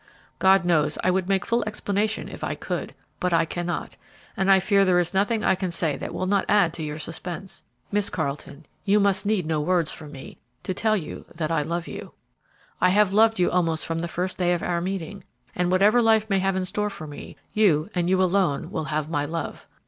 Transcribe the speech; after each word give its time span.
"God 0.39 0.65
knows 0.65 0.97
I 1.03 1.11
would 1.11 1.29
make 1.29 1.45
full 1.45 1.63
explanation 1.67 2.27
if 2.27 2.43
I 2.43 2.55
could, 2.55 2.95
but 3.19 3.33
I 3.33 3.45
cannot, 3.45 3.97
and 4.35 4.49
I 4.49 4.59
fear 4.59 4.83
there 4.83 4.97
is 4.97 5.13
nothing 5.13 5.43
I 5.43 5.53
can 5.53 5.69
say 5.69 5.95
that 5.95 6.11
will 6.11 6.25
not 6.25 6.43
add 6.49 6.73
to 6.73 6.83
your 6.83 6.97
suspense. 6.97 7.61
Miss 7.91 8.09
Carleton, 8.09 8.65
you 8.83 8.99
must 8.99 9.27
need 9.27 9.45
no 9.45 9.61
words 9.61 9.91
from 9.91 10.11
me 10.11 10.39
to 10.63 10.73
tell 10.73 10.97
you 10.97 11.25
that 11.35 11.51
I 11.51 11.61
love 11.61 11.87
you. 11.87 12.15
I 12.81 12.89
have 12.89 13.13
loved 13.13 13.37
you 13.39 13.51
almost 13.51 13.85
from 13.85 13.99
the 13.99 14.07
first 14.07 14.39
day 14.39 14.53
of 14.53 14.63
our 14.63 14.81
meeting, 14.81 15.23
and 15.55 15.69
whatever 15.69 16.01
life 16.01 16.27
may 16.31 16.39
have 16.39 16.55
in 16.55 16.65
store 16.65 16.89
for 16.89 17.05
me, 17.05 17.35
you, 17.53 17.91
and 17.93 18.09
you 18.09 18.23
alone, 18.23 18.71
will 18.71 18.85
have 18.85 19.07
my 19.07 19.25
love. 19.25 19.67